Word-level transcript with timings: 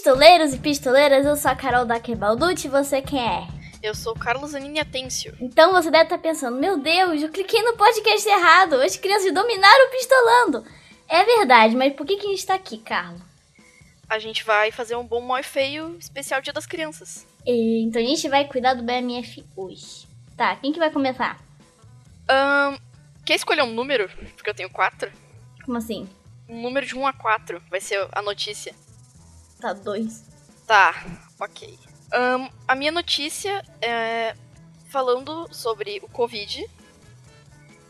Pistoleiros 0.00 0.54
e 0.54 0.58
pistoleiras, 0.58 1.26
eu 1.26 1.36
sou 1.36 1.50
a 1.50 1.54
Carol 1.54 1.84
da 1.84 1.98
Balducci 1.98 2.68
e 2.68 2.70
você 2.70 3.02
quem 3.02 3.20
é? 3.20 3.46
Eu 3.82 3.94
sou 3.94 4.14
o 4.14 4.18
Carlos 4.18 4.54
Anini 4.54 4.80
Atêncio. 4.80 5.36
Então 5.38 5.72
você 5.72 5.90
deve 5.90 6.04
estar 6.04 6.16
pensando, 6.16 6.58
meu 6.58 6.78
Deus, 6.78 7.20
eu 7.20 7.28
cliquei 7.28 7.60
no 7.60 7.76
podcast 7.76 8.26
errado, 8.26 8.76
as 8.76 8.96
crianças 8.96 9.30
dominaram 9.30 9.88
o 9.88 9.90
pistolando. 9.90 10.64
É 11.06 11.22
verdade, 11.22 11.76
mas 11.76 11.92
por 11.92 12.06
que, 12.06 12.16
que 12.16 12.26
a 12.26 12.30
gente 12.30 12.46
tá 12.46 12.54
aqui, 12.54 12.78
Carlos? 12.78 13.20
A 14.08 14.18
gente 14.18 14.42
vai 14.42 14.70
fazer 14.70 14.96
um 14.96 15.04
bom, 15.04 15.20
mal 15.20 15.38
e 15.38 15.42
feio 15.42 15.94
especial 15.98 16.40
Dia 16.40 16.54
das 16.54 16.64
Crianças. 16.64 17.26
E, 17.44 17.84
então 17.84 18.00
a 18.00 18.04
gente 18.04 18.26
vai 18.26 18.46
cuidar 18.46 18.72
do 18.72 18.82
BMF 18.82 19.44
hoje. 19.54 20.08
Tá, 20.34 20.56
quem 20.56 20.72
que 20.72 20.78
vai 20.78 20.90
começar? 20.90 21.38
Um, 22.22 22.78
quer 23.26 23.34
escolher 23.34 23.64
um 23.64 23.74
número? 23.74 24.08
Porque 24.34 24.48
eu 24.48 24.54
tenho 24.54 24.70
quatro. 24.70 25.12
Como 25.62 25.76
assim? 25.76 26.08
Um 26.48 26.62
número 26.62 26.86
de 26.86 26.96
1 26.96 27.06
a 27.06 27.12
4 27.12 27.62
vai 27.68 27.82
ser 27.82 28.08
a 28.12 28.22
notícia. 28.22 28.74
Tá, 29.60 29.72
dois. 29.72 30.24
Tá, 30.66 31.04
ok. 31.38 31.78
Um, 32.12 32.50
a 32.66 32.74
minha 32.74 32.90
notícia 32.90 33.64
é 33.80 34.34
falando 34.88 35.52
sobre 35.52 36.00
o 36.02 36.08
Covid. 36.08 36.66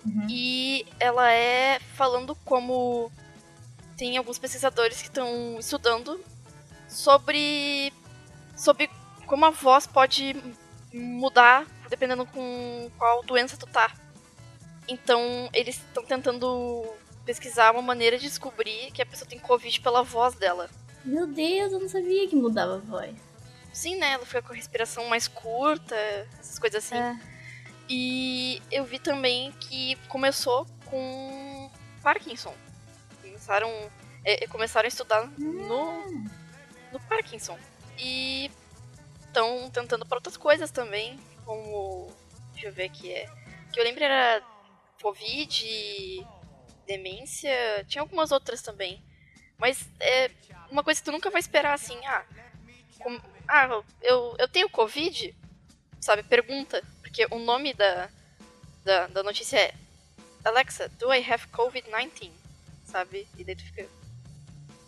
Uhum. 0.04 0.26
E 0.28 0.86
ela 0.98 1.30
é 1.30 1.78
falando 1.94 2.34
como 2.44 3.10
tem 3.96 4.16
alguns 4.16 4.38
pesquisadores 4.38 5.02
que 5.02 5.08
estão 5.08 5.58
estudando 5.58 6.18
sobre 6.88 7.92
sobre 8.56 8.90
como 9.26 9.44
a 9.44 9.50
voz 9.50 9.86
pode 9.86 10.34
mudar 10.92 11.66
dependendo 11.90 12.24
com 12.24 12.90
qual 12.96 13.22
doença 13.24 13.56
tu 13.56 13.66
tá. 13.66 13.92
Então, 14.88 15.50
eles 15.52 15.76
estão 15.76 16.04
tentando 16.04 16.84
pesquisar 17.24 17.72
uma 17.72 17.82
maneira 17.82 18.16
de 18.16 18.26
descobrir 18.26 18.90
que 18.92 19.02
a 19.02 19.06
pessoa 19.06 19.28
tem 19.28 19.38
Covid 19.38 19.80
pela 19.80 20.02
voz 20.02 20.34
dela. 20.34 20.70
Meu 21.04 21.26
Deus, 21.26 21.72
eu 21.72 21.80
não 21.80 21.88
sabia 21.88 22.28
que 22.28 22.36
mudava 22.36 22.76
a 22.76 22.78
voz. 22.78 23.14
Sim, 23.72 23.96
né? 23.96 24.12
Ela 24.12 24.26
fica 24.26 24.42
com 24.42 24.52
a 24.52 24.56
respiração 24.56 25.06
mais 25.08 25.28
curta, 25.28 25.94
essas 26.38 26.58
coisas 26.58 26.84
assim. 26.84 26.96
É. 26.96 27.18
E 27.88 28.62
eu 28.70 28.84
vi 28.84 28.98
também 28.98 29.52
que 29.52 29.96
começou 30.08 30.66
com 30.86 31.70
Parkinson. 32.02 32.54
Começaram, 33.22 33.70
é, 34.24 34.46
começaram 34.46 34.86
a 34.86 34.88
estudar 34.88 35.26
no, 35.38 36.04
no 36.92 37.00
Parkinson. 37.08 37.58
E 37.98 38.50
estão 39.26 39.70
tentando 39.70 40.04
para 40.06 40.18
outras 40.18 40.36
coisas 40.36 40.70
também, 40.70 41.18
como. 41.44 42.12
Deixa 42.52 42.68
eu 42.68 42.72
ver 42.72 42.84
aqui. 42.84 43.12
É, 43.12 43.26
que 43.72 43.80
eu 43.80 43.84
lembro 43.84 44.04
era 44.04 44.42
Covid, 45.00 46.26
demência, 46.86 47.84
tinha 47.86 48.02
algumas 48.02 48.32
outras 48.32 48.62
também. 48.62 49.02
Mas 49.60 49.86
é 50.00 50.30
uma 50.70 50.82
coisa 50.82 50.98
que 51.00 51.04
tu 51.04 51.12
nunca 51.12 51.30
vai 51.30 51.38
esperar 51.38 51.74
assim, 51.74 51.98
ah, 52.06 52.24
ah 53.46 53.82
eu, 54.00 54.34
eu 54.38 54.48
tenho 54.48 54.70
Covid? 54.70 55.34
Sabe, 56.00 56.22
pergunta. 56.22 56.82
Porque 57.02 57.26
o 57.30 57.38
nome 57.38 57.74
da, 57.74 58.08
da, 58.82 59.06
da 59.08 59.22
notícia 59.22 59.58
é 59.58 59.74
Alexa, 60.44 60.88
do 60.98 61.12
I 61.12 61.18
have 61.30 61.46
COVID-19? 61.48 62.30
Sabe? 62.84 63.28
E 63.36 63.44
daí 63.44 63.54
tu 63.54 63.64
fica. 63.64 63.86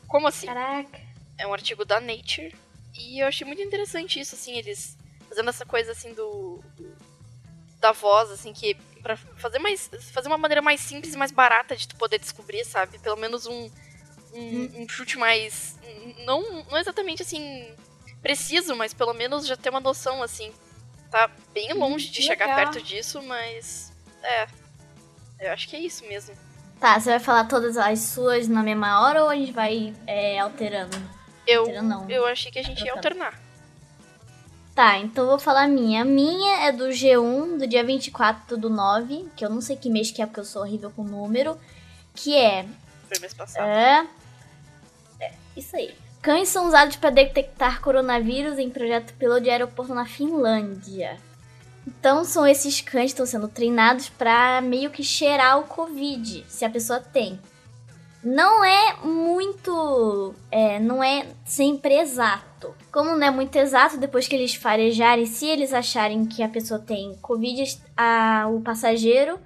Como 0.09 0.27
assim? 0.27 0.47
Caraca. 0.47 1.00
É 1.37 1.47
um 1.47 1.53
artigo 1.53 1.84
da 1.84 2.00
Nature. 2.00 2.54
E 2.94 3.22
eu 3.22 3.27
achei 3.27 3.47
muito 3.47 3.62
interessante 3.62 4.19
isso, 4.21 4.34
assim, 4.34 4.56
eles 4.56 4.97
fazendo 5.28 5.50
essa 5.50 5.66
coisa 5.66 5.93
assim 5.93 6.15
do. 6.15 6.62
do 6.77 7.12
da 7.78 7.91
voz, 7.91 8.31
assim, 8.31 8.53
que 8.53 8.75
para 9.03 9.16
fazer 9.16 9.59
mais 9.59 9.91
fazer 10.12 10.28
uma 10.28 10.39
maneira 10.39 10.62
mais 10.62 10.81
simples 10.81 11.15
e 11.15 11.16
mais 11.16 11.33
barata 11.33 11.77
de 11.77 11.89
tu 11.89 11.97
poder 11.97 12.19
descobrir, 12.19 12.65
sabe? 12.65 12.99
Pelo 13.00 13.16
menos 13.16 13.44
um 13.44 13.69
um, 14.32 14.82
um 14.82 14.88
chute 14.88 15.19
mais 15.19 15.76
não 16.25 16.65
não 16.65 16.78
exatamente 16.78 17.22
assim 17.22 17.66
preciso, 18.22 18.76
mas 18.76 18.94
pelo 18.94 19.12
menos 19.12 19.47
já 19.47 19.56
ter 19.56 19.70
uma 19.70 19.81
noção 19.81 20.22
assim. 20.22 20.53
Tá 21.10 21.31
bem 21.53 21.75
hum, 21.75 21.78
longe 21.78 22.09
de 22.09 22.22
Legal. 22.22 22.37
chegar 22.37 22.56
perto 22.56 22.82
disso, 22.82 23.22
mas 23.22 23.92
é. 24.22 24.47
Eu 25.41 25.53
acho 25.53 25.69
que 25.69 25.76
é 25.76 25.81
isso 25.81 26.06
mesmo. 26.06 26.34
Tá, 26.81 26.98
você 26.98 27.10
vai 27.10 27.21
falar 27.21 27.44
todas 27.44 27.76
as 27.76 27.98
suas 27.98 28.48
na 28.48 28.62
mesma 28.62 29.03
hora 29.03 29.22
ou 29.22 29.28
a 29.28 29.37
gente 29.37 29.53
vai 29.53 29.92
é, 30.06 30.38
alterando? 30.38 30.97
Eu, 31.47 31.62
alterando, 31.62 32.10
eu 32.10 32.25
achei 32.26 32.50
que 32.50 32.59
a 32.59 32.62
gente 32.62 32.82
ia 32.84 32.92
alternar. 32.92 33.41
Tá, 34.75 34.97
então 34.98 35.25
eu 35.25 35.31
vou 35.31 35.38
falar 35.38 35.65
a 35.65 35.69
minha. 35.69 36.03
A 36.03 36.04
minha 36.04 36.66
é 36.66 36.72
do 36.72 36.87
G1, 36.87 37.59
do 37.59 37.66
dia 37.66 37.84
24 37.84 38.56
do 38.56 38.71
9, 38.71 39.28
que 39.37 39.44
eu 39.44 39.50
não 39.50 39.60
sei 39.60 39.76
que 39.76 39.91
mês 39.91 40.10
que 40.10 40.22
é, 40.22 40.26
porque 40.26 40.41
eu 40.41 40.44
sou 40.44 40.62
horrível 40.62 40.91
com 40.91 41.04
número. 41.04 41.60
Que 42.15 42.37
é. 42.37 42.65
Foi 43.09 43.19
mês 43.21 43.34
passado. 43.34 43.69
É. 43.69 44.06
isso 45.57 45.77
aí. 45.77 45.95
Cães 46.21 46.49
são 46.49 46.67
usados 46.67 46.97
para 46.97 47.11
detectar 47.11 47.81
coronavírus 47.81 48.59
em 48.59 48.71
projeto 48.71 49.13
piloto 49.15 49.43
de 49.43 49.51
aeroporto 49.51 49.95
na 49.95 50.07
Finlândia. 50.07 51.17
Então 51.87 52.25
são 52.25 52.47
esses 52.47 52.81
cães 52.81 53.07
que 53.07 53.21
estão 53.21 53.27
sendo 53.27 53.49
treinados 53.49 54.09
para 54.09 54.61
meio 54.61 54.91
que 54.91 55.03
cheirar 55.03 55.59
o 55.59 55.65
Covid, 55.65 56.45
se 56.49 56.65
a 56.65 56.71
pessoa 56.71 57.01
tem 57.01 57.41
não 58.23 58.65
é 58.65 58.97
muito. 59.05 60.35
É, 60.51 60.79
não 60.79 61.03
é 61.03 61.27
sempre 61.45 61.99
exato. 61.99 62.75
Como 62.93 63.17
não 63.17 63.27
é 63.27 63.31
muito 63.31 63.57
exato, 63.57 63.99
depois 63.99 64.29
que 64.29 64.37
eles 64.37 64.55
farejarem, 64.55 65.27
se 65.27 65.47
eles 65.47 65.73
acharem 65.73 66.25
que 66.27 66.43
a 66.43 66.49
pessoa 66.49 66.79
tem 66.79 67.17
Covid, 67.21 67.79
a, 67.97 68.49
o 68.53 68.61
passageiro 68.61 69.39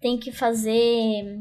tem 0.00 0.18
que 0.18 0.30
fazer 0.30 1.40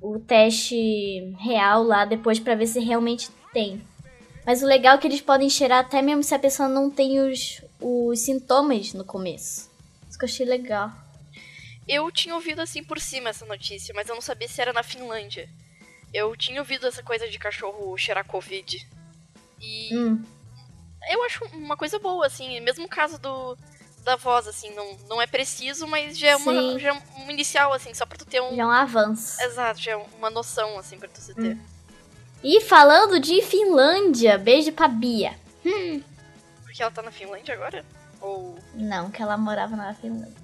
o 0.00 0.18
teste 0.18 1.34
real 1.38 1.82
lá 1.82 2.04
depois 2.04 2.38
para 2.38 2.54
ver 2.54 2.66
se 2.66 2.80
realmente 2.80 3.30
tem. 3.52 3.82
Mas 4.46 4.62
o 4.62 4.66
legal 4.66 4.96
é 4.96 4.98
que 4.98 5.06
eles 5.06 5.20
podem 5.20 5.50
cheirar 5.50 5.80
até 5.80 6.00
mesmo 6.00 6.22
se 6.22 6.34
a 6.34 6.38
pessoa 6.38 6.68
não 6.68 6.90
tem 6.90 7.20
os, 7.20 7.62
os 7.80 8.20
sintomas 8.20 8.94
no 8.94 9.04
começo. 9.04 9.70
Isso 10.08 10.18
que 10.18 10.24
eu 10.24 10.28
achei 10.28 10.46
legal. 10.46 10.90
Eu 11.86 12.10
tinha 12.10 12.34
ouvido 12.34 12.60
assim 12.60 12.82
por 12.82 12.98
cima 12.98 13.30
essa 13.30 13.44
notícia, 13.44 13.92
mas 13.94 14.08
eu 14.08 14.14
não 14.14 14.22
sabia 14.22 14.48
se 14.48 14.60
era 14.60 14.72
na 14.72 14.82
Finlândia. 14.82 15.48
Eu 16.12 16.36
tinha 16.36 16.60
ouvido 16.60 16.86
essa 16.86 17.02
coisa 17.02 17.28
de 17.28 17.38
cachorro 17.38 17.96
cheirar 17.98 18.24
Covid. 18.24 18.86
E 19.60 19.96
hum. 19.96 20.22
eu 21.10 21.22
acho 21.24 21.44
uma 21.52 21.76
coisa 21.76 21.98
boa, 21.98 22.26
assim, 22.26 22.58
mesmo 22.60 22.86
o 22.86 22.88
caso 22.88 23.20
do, 23.20 23.56
da 24.04 24.16
voz, 24.16 24.46
assim, 24.46 24.74
não, 24.74 24.96
não 25.08 25.22
é 25.22 25.26
preciso, 25.26 25.86
mas 25.86 26.18
já 26.18 26.28
é, 26.28 26.36
uma, 26.36 26.78
já 26.78 26.88
é 26.90 27.02
um 27.18 27.30
inicial, 27.30 27.72
assim, 27.72 27.92
só 27.94 28.06
pra 28.06 28.18
tu 28.18 28.24
ter 28.24 28.40
um. 28.40 28.54
Já 28.56 28.62
é 28.62 28.66
um 28.66 28.70
avanço. 28.70 29.42
Exato, 29.42 29.80
já 29.80 29.92
é 29.92 29.96
uma 29.96 30.30
noção, 30.30 30.78
assim, 30.78 30.98
pra 30.98 31.08
tu 31.08 31.20
ter. 31.34 31.54
Hum. 31.54 31.60
E 32.42 32.60
falando 32.62 33.20
de 33.20 33.42
Finlândia, 33.42 34.38
beijo 34.38 34.72
pra 34.72 34.88
Bia. 34.88 35.38
Hum. 35.64 36.02
Porque 36.62 36.82
ela 36.82 36.90
tá 36.90 37.02
na 37.02 37.10
Finlândia 37.10 37.54
agora? 37.54 37.84
Ou. 38.20 38.58
Não, 38.74 39.10
que 39.10 39.22
ela 39.22 39.36
morava 39.36 39.76
na 39.76 39.94
Finlândia. 39.94 40.40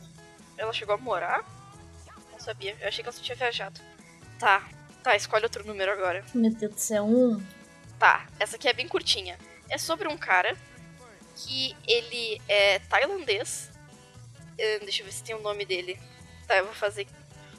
Ela 0.59 0.73
chegou 0.73 0.95
a 0.95 0.99
morar? 0.99 1.45
Não 2.33 2.39
sabia. 2.39 2.77
Eu 2.81 2.89
achei 2.89 3.03
que 3.03 3.09
ela 3.09 3.17
só 3.17 3.23
tinha 3.23 3.37
viajado. 3.37 3.81
Tá. 4.39 4.63
Tá, 5.03 5.17
escolhe 5.17 5.45
outro 5.45 5.67
número 5.67 5.93
agora. 5.93 6.25
Meu 6.35 6.53
Deus 6.53 6.75
do 6.75 6.81
céu, 6.81 7.05
um. 7.05 7.43
Tá, 7.99 8.27
essa 8.39 8.57
aqui 8.57 8.69
é 8.69 8.73
bem 8.73 8.89
curtinha. 8.89 9.39
É 9.69 9.79
sobre 9.79 10.09
um 10.09 10.17
cara 10.17 10.57
que 11.37 11.77
ele 11.87 12.41
é 12.49 12.79
tailandês. 12.81 13.71
Deixa 14.57 15.03
eu 15.03 15.07
ver 15.07 15.13
se 15.13 15.23
tem 15.23 15.35
o 15.35 15.41
nome 15.41 15.65
dele. 15.65 15.99
Tá, 16.47 16.57
eu 16.57 16.65
vou 16.65 16.75
fazer. 16.75 17.07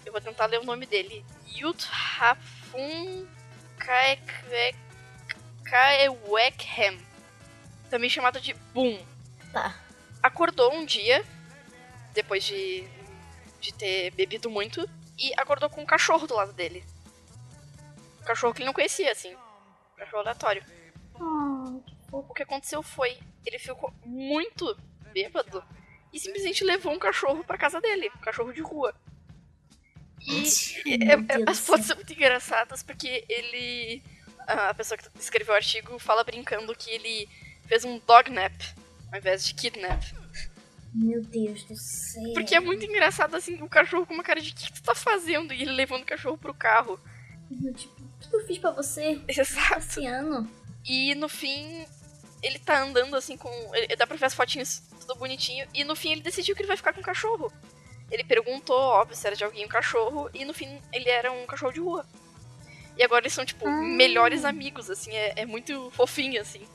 Eu 0.05 0.11
vou 0.11 0.21
tentar 0.21 0.45
ler 0.47 0.59
o 0.59 0.65
nome 0.65 0.85
dele. 0.85 1.23
Yuthafun 1.55 3.27
Kaewekham. 5.63 6.97
Também 7.89 8.09
chamado 8.09 8.41
de 8.41 8.53
Boom. 8.73 8.99
Tá. 9.53 9.79
Acordou 10.21 10.73
um 10.73 10.85
dia, 10.85 11.23
depois 12.13 12.43
de, 12.43 12.87
de 13.61 13.73
ter 13.73 14.11
bebido 14.11 14.49
muito, 14.49 14.89
e 15.17 15.31
acordou 15.37 15.69
com 15.69 15.81
um 15.81 15.85
cachorro 15.85 16.27
do 16.27 16.35
lado 16.35 16.53
dele 16.53 16.83
cachorro 18.27 18.53
que 18.53 18.59
ele 18.59 18.67
não 18.67 18.73
conhecia, 18.73 19.11
assim. 19.11 19.35
Cachorro 19.95 20.21
aleatório. 20.21 20.63
Oh, 21.19 21.81
o 22.11 22.33
que 22.33 22.43
aconteceu 22.43 22.83
foi, 22.83 23.17
ele 23.47 23.59
ficou 23.59 23.93
muito 24.05 24.77
bêbado 25.13 25.63
e 26.13 26.19
simplesmente 26.19 26.63
levou 26.63 26.93
um 26.93 26.99
cachorro 26.99 27.43
pra 27.43 27.57
casa 27.57 27.81
dele, 27.81 28.11
um 28.15 28.21
cachorro 28.21 28.53
de 28.53 28.61
rua. 28.61 28.93
E 30.25 30.93
é, 31.03 31.13
é, 31.13 31.49
as 31.49 31.59
fotos 31.59 31.85
são 31.85 31.95
muito 31.95 32.13
engraçadas 32.13 32.83
porque 32.83 33.23
ele. 33.29 34.01
A 34.47 34.73
pessoa 34.73 34.97
que 34.97 35.05
escreveu 35.19 35.53
o 35.53 35.57
artigo 35.57 35.99
fala 35.99 36.23
brincando 36.23 36.75
que 36.75 36.89
ele 36.89 37.27
fez 37.67 37.83
um 37.83 37.99
dog 37.99 38.31
nap 38.31 38.53
ao 39.11 39.19
invés 39.19 39.45
de 39.45 39.53
kidnap. 39.53 40.01
Meu 40.93 41.21
Deus 41.21 41.63
do 41.65 41.75
céu. 41.75 42.33
Porque 42.33 42.55
é 42.55 42.59
muito 42.59 42.85
engraçado 42.85 43.35
assim, 43.35 43.61
o 43.61 43.69
cachorro 43.69 44.05
com 44.05 44.13
uma 44.13 44.23
cara 44.23 44.41
de 44.41 44.51
o 44.51 44.55
que 44.55 44.73
tu 44.73 44.81
tá 44.81 44.95
fazendo? 44.95 45.53
E 45.53 45.61
ele 45.61 45.71
levando 45.71 46.03
o 46.03 46.05
cachorro 46.05 46.37
pro 46.37 46.53
carro. 46.53 46.99
Tipo, 47.75 48.01
o 48.01 48.29
que 48.29 48.35
eu 48.35 48.47
fiz 48.47 48.57
pra 48.57 48.71
você? 48.71 49.21
Exato. 49.27 49.77
Esse 49.77 50.05
ano. 50.05 50.49
E 50.85 51.13
no 51.15 51.27
fim, 51.27 51.85
ele 52.47 52.59
tá 52.59 52.81
andando 52.81 53.15
assim 53.15 53.37
com. 53.37 53.49
Ele, 53.75 53.95
dá 53.95 54.07
pra 54.07 54.17
ver 54.17 54.25
as 54.25 54.33
fotinhas 54.33 54.83
tudo 55.01 55.15
bonitinho. 55.15 55.67
E 55.73 55.83
no 55.83 55.95
fim 55.95 56.11
ele 56.11 56.21
decidiu 56.21 56.55
que 56.55 56.61
ele 56.61 56.67
vai 56.67 56.77
ficar 56.77 56.93
com 56.93 57.01
o 57.01 57.03
cachorro. 57.03 57.51
Ele 58.09 58.23
perguntou, 58.23 58.77
óbvio, 58.77 59.15
se 59.15 59.27
era 59.27 59.35
de 59.35 59.43
alguém 59.43 59.65
um 59.65 59.69
cachorro. 59.69 60.29
E 60.33 60.45
no 60.45 60.53
fim 60.53 60.81
ele 60.91 61.09
era 61.09 61.31
um 61.31 61.45
cachorro 61.45 61.73
de 61.73 61.79
rua. 61.79 62.05
E 62.97 63.03
agora 63.03 63.23
eles 63.23 63.33
são, 63.33 63.45
tipo, 63.45 63.67
ah. 63.67 63.71
melhores 63.71 64.43
amigos, 64.43 64.89
assim. 64.89 65.13
É, 65.13 65.33
é 65.41 65.45
muito 65.45 65.91
fofinho, 65.91 66.41
assim. 66.41 66.67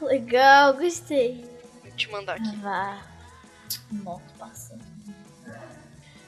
Legal, 0.00 0.74
gostei. 0.74 1.44
Vou 1.82 1.92
te 1.92 2.10
mandar 2.10 2.36
aqui. 2.36 2.56
Vá. 2.56 3.02
Moto 3.90 4.32
passando. 4.38 4.84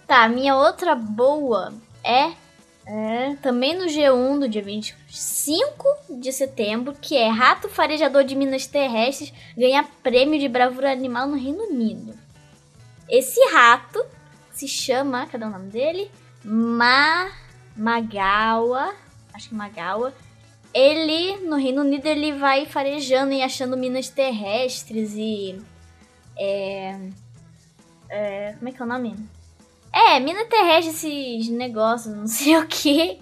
Tá, 0.06 0.28
minha 0.28 0.56
outra 0.56 0.94
boa 0.94 1.72
é, 2.02 2.32
é 2.86 3.36
também 3.36 3.76
no 3.76 3.86
G1 3.86 4.40
do 4.40 4.48
dia 4.48 4.62
25 4.62 5.84
de 6.08 6.32
setembro, 6.32 6.94
que 7.00 7.16
é 7.16 7.28
Rato 7.28 7.68
Farejador 7.68 8.24
de 8.24 8.34
Minas 8.34 8.66
Terrestres 8.66 9.32
ganha 9.56 9.84
prêmio 10.02 10.38
de 10.38 10.48
bravura 10.48 10.90
animal 10.90 11.26
no 11.26 11.36
Reino 11.36 11.64
Unido. 11.64 12.14
Esse 13.08 13.40
rato 13.52 14.04
se 14.52 14.66
chama, 14.68 15.26
cadê 15.26 15.44
o 15.44 15.50
nome 15.50 15.70
dele? 15.70 16.10
Ma 16.44 17.30
Magawa, 17.76 18.94
acho 19.32 19.48
que 19.48 19.54
Magawa. 19.54 20.12
Ele, 20.72 21.36
no 21.38 21.56
Reino 21.56 21.82
Unido, 21.82 22.06
ele 22.06 22.32
vai 22.32 22.66
farejando 22.66 23.32
e 23.32 23.42
achando 23.42 23.76
minas 23.76 24.08
terrestres 24.08 25.14
e. 25.14 25.60
É, 26.38 26.98
é, 28.08 28.54
como 28.56 28.68
é 28.68 28.72
que 28.72 28.80
é 28.80 28.84
o 28.84 28.88
nome? 28.88 29.16
É, 29.92 30.20
mina 30.20 30.44
terrestre, 30.46 30.90
esses 30.90 31.48
negócios, 31.48 32.14
não 32.14 32.26
sei 32.26 32.56
o 32.58 32.66
que. 32.66 33.20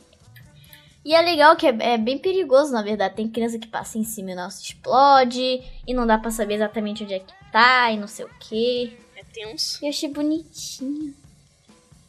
E 1.05 1.15
é 1.15 1.23
legal 1.23 1.57
que 1.57 1.67
é, 1.67 1.77
é, 1.81 1.97
bem 1.99 2.19
perigoso, 2.19 2.73
na 2.73 2.83
verdade. 2.83 3.17
Tem 3.17 3.29
criança 3.29 3.59
que 3.59 3.67
passa 3.67 3.99
em 3.99 4.05
cima 4.05 4.31
e 4.31 4.35
o 4.35 4.37
nosso 4.37 4.63
explode. 4.63 5.63
E 5.87 5.95
não 5.95 6.07
dá 6.07 6.19
pra 6.19 6.31
saber 6.31 6.55
exatamente 6.55 7.03
onde 7.03 7.15
é 7.15 7.21
que 7.21 7.33
tá 7.51 7.91
e 7.91 7.97
não 7.97 8.07
sei 8.07 8.27
o 8.27 8.31
que. 8.39 8.99
É 9.17 9.23
tenso. 9.25 9.83
Eu 9.83 9.89
achei 9.89 10.09
bonitinho. 10.11 11.15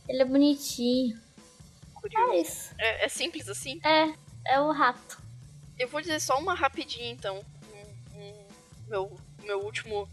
Ele 0.07 0.21
é 0.21 0.25
bonitinho. 0.25 1.17
Curioso. 1.93 2.31
É 2.33 2.41
isso. 2.41 2.73
É, 2.77 3.05
é 3.05 3.07
simples 3.07 3.47
assim? 3.47 3.79
É, 3.85 4.13
é 4.45 4.59
o 4.59 4.71
rato. 4.71 5.21
Eu 5.77 5.87
vou 5.87 6.01
dizer 6.01 6.19
só 6.19 6.37
uma 6.37 6.53
rapidinha, 6.53 7.09
então. 7.09 7.41
Um, 7.73 8.19
um, 8.19 8.33
meu, 8.89 9.17
meu 9.43 9.59
último 9.61 10.09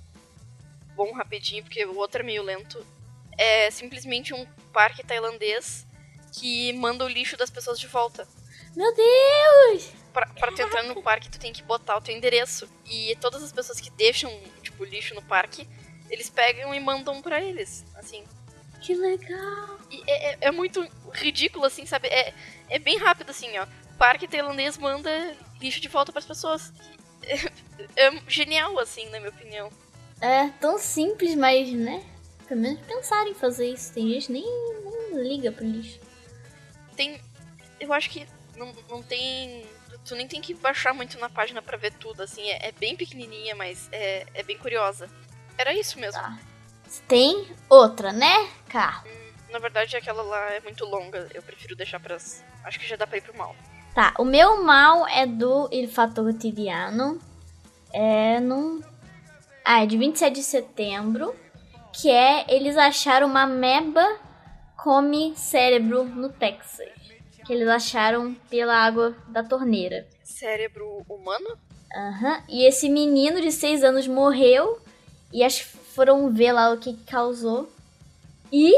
bom 0.94 1.12
rapidinho, 1.12 1.64
porque 1.64 1.84
o 1.84 1.96
outro 1.96 2.20
é 2.20 2.25
meio 2.25 2.42
lento. 2.42 2.87
É 3.36 3.70
simplesmente 3.70 4.32
um 4.32 4.46
parque 4.72 5.04
tailandês 5.04 5.86
que 6.32 6.72
manda 6.74 7.04
o 7.04 7.08
lixo 7.08 7.36
das 7.36 7.50
pessoas 7.50 7.78
de 7.78 7.86
volta. 7.86 8.26
Meu 8.74 8.94
Deus! 8.94 9.90
Pra, 10.12 10.26
pra 10.26 10.52
tu 10.52 10.60
entrar 10.60 10.82
no 10.82 11.02
parque, 11.02 11.30
tu 11.30 11.38
tem 11.38 11.52
que 11.52 11.62
botar 11.62 11.96
o 11.96 12.00
teu 12.00 12.14
endereço. 12.14 12.68
E 12.86 13.16
todas 13.20 13.42
as 13.42 13.52
pessoas 13.52 13.80
que 13.80 13.90
deixam, 13.90 14.30
tipo, 14.62 14.84
lixo 14.84 15.14
no 15.14 15.22
parque, 15.22 15.66
eles 16.10 16.28
pegam 16.28 16.74
e 16.74 16.80
mandam 16.80 17.22
pra 17.22 17.40
eles, 17.40 17.84
assim. 17.96 18.24
Que 18.80 18.94
legal! 18.94 19.78
E 19.90 20.02
é, 20.06 20.32
é, 20.32 20.38
é 20.42 20.50
muito 20.50 20.86
ridículo, 21.12 21.64
assim, 21.64 21.86
sabe? 21.86 22.08
É, 22.08 22.34
é 22.68 22.78
bem 22.78 22.98
rápido, 22.98 23.30
assim, 23.30 23.58
ó. 23.58 23.66
Parque 23.98 24.28
tailandês 24.28 24.76
manda 24.76 25.34
lixo 25.60 25.80
de 25.80 25.88
volta 25.88 26.12
pras 26.12 26.26
pessoas. 26.26 26.72
É, 27.22 27.36
é 28.08 28.22
genial, 28.28 28.78
assim, 28.78 29.08
na 29.08 29.18
minha 29.18 29.30
opinião. 29.30 29.70
É 30.20 30.48
tão 30.60 30.78
simples, 30.78 31.34
mas, 31.34 31.72
né? 31.72 32.04
Pelo 32.48 32.60
menos 32.60 32.81
pensar 32.87 33.26
em 33.26 33.34
fazer 33.34 33.70
isso. 33.70 33.93
Tem 33.93 34.08
gente 34.08 34.31
nem, 34.32 34.44
nem 35.12 35.22
liga 35.22 35.50
pro 35.52 35.64
lixo. 35.64 36.00
Tem. 36.96 37.20
Eu 37.81 37.93
acho 37.93 38.10
que 38.10 38.26
não, 38.56 38.72
não 38.88 39.02
tem. 39.02 39.66
Tu 40.04 40.14
nem 40.14 40.28
tem 40.28 40.40
que 40.40 40.54
baixar 40.54 40.94
muito 40.94 41.19
na 41.19 41.28
página 41.28 41.60
para 41.60 41.76
ver 41.76 41.93
tudo, 41.94 42.22
assim. 42.22 42.48
É, 42.48 42.69
é, 42.69 42.72
bem 42.72 42.96
pequenininha, 42.96 43.54
mas 43.54 43.88
é, 43.93 44.26
é 44.34 44.43
bem 44.43 44.56
curiosa. 44.58 45.10
Era 45.58 45.75
isso 45.75 45.98
mesmo. 45.98 46.20
Tá. 46.20 46.38
Tem 47.08 47.48
outra, 47.69 48.12
né, 48.12 48.49
Carlos? 48.69 49.12
Hum, 49.12 49.52
na 49.52 49.58
verdade, 49.58 49.96
aquela 49.96 50.22
lá 50.22 50.52
é 50.52 50.60
muito 50.60 50.84
longa. 50.84 51.28
Eu 51.34 51.42
prefiro 51.42 51.75
deixar 51.75 51.99
pras. 51.99 52.44
Acho 52.62 52.78
que 52.78 52.87
já 52.87 52.96
dá 52.96 53.06
pra 53.06 53.19
ir 53.19 53.22
pro 53.22 53.37
mal. 53.37 53.56
Tá, 53.94 54.14
o 54.19 54.25
meu 54.25 54.62
mal 54.62 55.06
é 55.08 55.26
do 55.26 55.69
Il 55.72 55.88
Fatto 55.88 56.22
Quotidiano. 56.22 57.20
É 57.92 58.38
num. 58.40 58.82
Ah, 59.64 59.82
é 59.82 59.87
de 59.87 59.96
27 59.96 60.34
de 60.34 60.42
setembro. 60.42 61.34
Que 61.96 62.10
é 62.10 62.44
eles 62.48 62.76
acharam 62.76 63.26
uma 63.26 63.46
meba 63.46 64.06
come 64.76 65.32
cérebro 65.37 66.04
no 66.04 66.28
Texas. 66.28 66.88
Que 67.44 67.52
eles 67.52 67.69
acharam 67.69 68.34
pela 68.50 68.75
água 68.75 69.16
da 69.28 69.43
torneira. 69.43 70.06
Cérebro 70.22 71.02
humano? 71.08 71.56
Aham. 71.94 72.34
Uhum. 72.34 72.43
E 72.48 72.66
esse 72.66 72.88
menino 72.88 73.40
de 73.40 73.50
6 73.50 73.82
anos 73.82 74.06
morreu. 74.06 74.78
E 75.32 75.43
acho 75.43 75.64
que 75.64 75.76
foram 75.94 76.31
ver 76.32 76.52
lá 76.52 76.72
o 76.72 76.78
que 76.78 76.94
causou. 77.04 77.69
E 78.52 78.72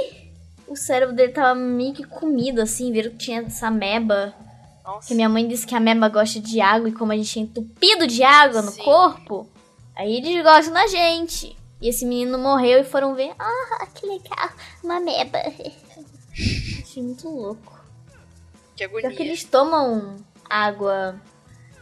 o 0.67 0.76
cérebro 0.76 1.14
dele 1.14 1.32
tava 1.32 1.55
meio 1.59 1.94
que 1.94 2.05
comido, 2.05 2.61
assim. 2.61 2.93
Viram 2.93 3.11
que 3.11 3.19
tinha 3.19 3.41
essa 3.41 3.71
meba 3.71 4.35
Nossa. 4.85 5.09
que 5.09 5.14
minha 5.14 5.29
mãe 5.29 5.47
disse 5.49 5.67
que 5.67 5.75
a 5.75 5.81
meba 5.81 6.09
gosta 6.09 6.38
de 6.41 6.61
água 6.61 6.88
e 6.88 6.93
como 6.93 7.12
a 7.12 7.17
gente 7.17 7.38
é 7.38 7.43
entupido 7.43 8.06
de 8.06 8.23
água 8.23 8.62
no 8.62 8.71
Sim. 8.71 8.82
corpo, 8.82 9.49
aí 9.97 10.17
eles 10.17 10.43
gostam 10.43 10.73
da 10.73 10.87
gente. 10.87 11.57
E 11.80 11.88
esse 11.88 12.04
menino 12.04 12.38
morreu 12.38 12.80
e 12.80 12.84
foram 12.84 13.14
ver. 13.14 13.32
Ah, 13.38 13.86
que 13.94 14.06
legal, 14.06 14.50
uma 14.82 14.98
meba. 15.00 15.38
Achei 16.82 17.02
muito 17.02 17.28
louco. 17.28 17.78
Que 18.76 18.88
Pior 18.88 19.00
que 19.00 19.06
agonia. 19.06 19.26
eles 19.26 19.44
tomam 19.44 20.16
água 20.48 21.20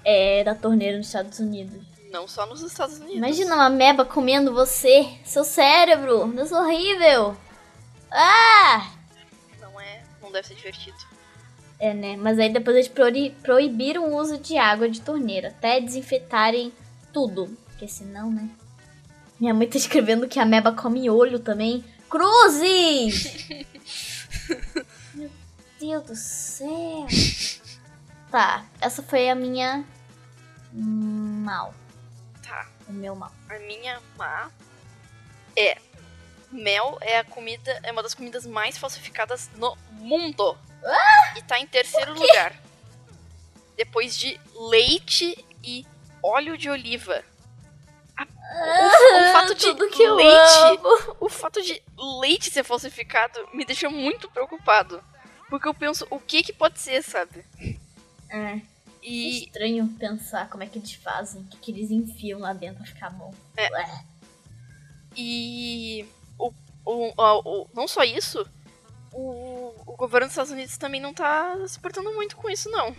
é, 0.04 0.42
da 0.44 0.54
torneira 0.54 0.96
nos 0.98 1.06
Estados 1.06 1.38
Unidos. 1.38 1.82
Não 2.10 2.26
só 2.28 2.46
nos 2.46 2.62
Estados 2.62 2.96
Unidos. 2.98 3.16
Imagina 3.16 3.54
uma 3.54 3.68
meba 3.68 4.04
comendo 4.04 4.52
você, 4.54 5.06
seu 5.24 5.44
cérebro. 5.44 6.26
Deus 6.28 6.52
horrível. 6.52 7.36
Ah! 8.10 8.90
Não 9.60 9.78
é. 9.80 10.02
Não 10.22 10.30
deve 10.32 10.46
ser 10.48 10.54
divertido. 10.54 10.96
É, 11.78 11.92
né? 11.92 12.16
Mas 12.16 12.38
aí 12.38 12.50
depois 12.50 12.74
eles 12.76 12.88
proibi- 12.88 13.36
proibiram 13.42 14.10
o 14.10 14.16
uso 14.16 14.38
de 14.38 14.56
água 14.56 14.88
de 14.88 15.00
torneira, 15.02 15.48
até 15.48 15.78
desinfetarem 15.80 16.72
tudo. 17.12 17.46
Porque 17.66 17.86
senão, 17.86 18.30
né? 18.30 18.48
Minha 19.38 19.52
mãe 19.52 19.68
tá 19.68 19.76
escrevendo 19.76 20.28
que 20.28 20.38
a 20.38 20.44
meba 20.44 20.72
come 20.72 21.10
olho 21.10 21.38
também. 21.38 21.84
Cruzes! 22.08 23.46
Meu 25.14 25.30
Deus 25.78 26.04
do 26.04 26.16
céu! 26.16 27.06
Tá, 28.30 28.64
essa 28.80 29.02
foi 29.02 29.28
a 29.30 29.34
minha 29.34 29.84
mal. 30.72 31.74
Tá. 32.42 32.68
O 32.88 32.92
meu 32.92 33.14
mal. 33.14 33.32
A 33.48 33.58
minha 33.60 34.00
má 34.16 34.50
é. 35.56 35.78
Mel 36.50 36.96
é 37.00 37.18
a 37.18 37.24
comida, 37.24 37.80
é 37.82 37.90
uma 37.90 38.02
das 38.02 38.14
comidas 38.14 38.46
mais 38.46 38.78
falsificadas 38.78 39.50
no 39.56 39.76
mundo. 39.90 40.56
E 41.36 41.42
tá 41.42 41.58
em 41.58 41.66
terceiro 41.66 42.14
lugar. 42.14 42.54
Depois 43.76 44.16
de 44.16 44.40
leite 44.70 45.44
e 45.62 45.84
óleo 46.22 46.56
de 46.56 46.70
oliva. 46.70 47.24
A- 48.16 48.26
o, 48.26 49.28
o 49.28 49.32
fato 49.32 49.54
de 49.54 49.66
leite, 50.10 50.80
o 51.20 51.28
fato 51.28 51.62
de 51.62 51.82
leite 52.20 52.50
ser 52.50 52.64
falsificado 52.64 53.38
me 53.52 53.64
deixa 53.64 53.88
muito 53.90 54.30
preocupado. 54.30 55.02
Porque 55.50 55.68
eu 55.68 55.74
penso, 55.74 56.06
o 56.10 56.18
que 56.18 56.42
que 56.42 56.52
pode 56.52 56.78
ser, 56.80 57.02
sabe? 57.02 57.44
É. 58.30 58.60
E 59.02 59.44
Estranho 59.44 59.86
pensar 59.98 60.48
como 60.50 60.64
é 60.64 60.66
que 60.66 60.78
eles 60.78 60.92
fazem, 60.94 61.42
o 61.42 61.44
que, 61.44 61.56
que 61.58 61.70
eles 61.70 61.90
enfiam 61.90 62.40
lá 62.40 62.52
dentro 62.52 62.78
pra 62.82 62.86
ficar 62.86 63.10
bom. 63.10 63.32
É. 63.56 63.70
Ué. 63.70 64.04
E 65.16 66.04
o, 66.38 66.52
o, 66.84 67.12
o- 67.16 67.68
não 67.72 67.86
só 67.86 68.02
isso, 68.02 68.44
o, 69.12 69.72
o 69.86 69.96
governo 69.96 70.26
dos 70.26 70.32
Estados 70.32 70.50
Unidos 70.52 70.76
também 70.76 71.00
não 71.00 71.14
tá 71.14 71.56
se 71.68 71.78
portando 71.78 72.12
muito 72.14 72.36
com 72.36 72.50
isso, 72.50 72.68
não. 72.70 72.94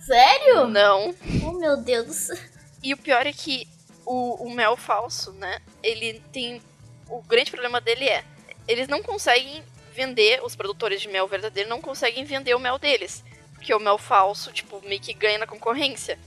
Sério? 0.00 0.66
Não. 0.66 1.14
Oh, 1.46 1.52
meu 1.52 1.76
Deus 1.76 2.06
do 2.06 2.12
céu. 2.12 2.36
E 2.82 2.92
o 2.94 2.96
pior 2.96 3.26
é 3.26 3.32
que 3.32 3.68
o, 4.06 4.46
o 4.46 4.50
mel 4.50 4.76
falso, 4.76 5.32
né? 5.32 5.60
Ele 5.82 6.20
tem. 6.32 6.60
O 7.08 7.22
grande 7.22 7.50
problema 7.50 7.80
dele 7.80 8.08
é. 8.08 8.24
Eles 8.66 8.88
não 8.88 9.02
conseguem 9.02 9.62
vender, 9.92 10.40
os 10.44 10.54
produtores 10.54 11.00
de 11.02 11.08
mel 11.08 11.26
verdadeiro 11.26 11.68
não 11.68 11.80
conseguem 11.80 12.24
vender 12.24 12.54
o 12.54 12.60
mel 12.60 12.78
deles. 12.78 13.24
Porque 13.54 13.74
o 13.74 13.80
mel 13.80 13.98
falso, 13.98 14.52
tipo, 14.52 14.80
meio 14.86 15.00
que 15.00 15.12
ganha 15.12 15.38
na 15.38 15.46
concorrência. 15.46 16.18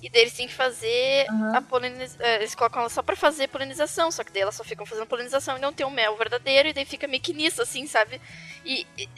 E 0.00 0.08
daí 0.08 0.22
eles 0.22 0.32
têm 0.34 0.46
que 0.46 0.54
fazer 0.54 1.26
Aham. 1.28 1.56
a 1.56 1.62
polinização. 1.62 2.26
Eles 2.26 2.54
colocam 2.54 2.80
ela 2.80 2.88
só 2.88 3.02
pra 3.02 3.16
fazer 3.16 3.48
polinização, 3.48 4.10
só 4.10 4.22
que 4.22 4.32
daí 4.32 4.42
elas 4.42 4.54
só 4.54 4.62
ficam 4.64 4.86
fazendo 4.86 5.06
polinização 5.06 5.58
e 5.58 5.60
não 5.60 5.72
tem 5.72 5.84
o 5.84 5.90
mel 5.90 6.16
verdadeiro, 6.16 6.68
e 6.68 6.72
daí 6.72 6.84
fica 6.84 7.08
meio 7.08 7.22
que 7.22 7.32
nisso, 7.34 7.60
assim, 7.60 7.86
sabe? 7.86 8.20
E, 8.64 8.86
e 8.96 9.08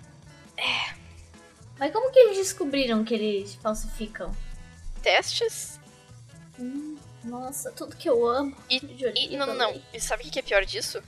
Mas 1.78 1.92
como 1.92 2.11
que 2.11 2.18
eles 2.18 2.38
descobriram 2.38 3.04
que 3.04 3.14
eles 3.14 3.54
falsificam? 3.56 4.35
testes. 5.02 5.78
Hum, 6.61 6.99
nossa, 7.25 7.71
tudo 7.73 7.97
que 7.97 8.09
eu 8.09 8.26
amo. 8.26 8.55
E, 8.69 8.76
e 9.33 9.37
não, 9.37 9.47
não, 9.47 9.55
não. 9.57 9.83
E 9.93 10.00
sabe 10.00 10.26
o 10.26 10.31
que 10.31 10.38
é 10.38 10.43
pior 10.43 10.64
disso? 10.64 11.02